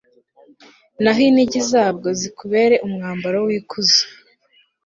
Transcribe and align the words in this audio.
naho 1.01 1.19
inigi 1.29 1.61
zabwo 1.71 2.07
zikubere 2.19 2.75
umwambaro 2.85 3.37
w'ikuzo 3.47 4.01